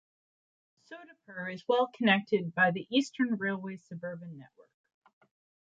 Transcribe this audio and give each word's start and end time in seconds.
Sodepur 0.89 1.53
is 1.53 1.63
well 1.67 1.87
connected 1.95 2.55
by 2.55 2.71
the 2.71 2.87
Eastern 2.89 3.35
Railway 3.35 3.77
suburban 3.77 4.35
network. 4.35 4.71